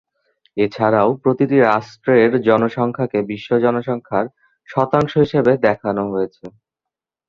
[0.57, 4.25] এছাড়াও প্রতিটি রাষ্ট্রের জনসংখ্যাকে বিশ্ব জনসংখ্যার
[4.69, 6.45] শতাংশ হিসেবে দেখানো হয়েছে।